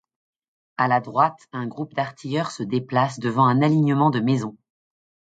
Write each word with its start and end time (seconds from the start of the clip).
À 0.77 0.87
la 0.87 0.99
droite, 0.99 1.47
un 1.53 1.67
groupe 1.67 1.93
d'artilleurs 1.93 2.49
se 2.49 2.63
déplacent 2.63 3.19
devant 3.19 3.45
un 3.45 3.61
alignement 3.61 4.09
de 4.09 4.19
maisons. 4.19 4.57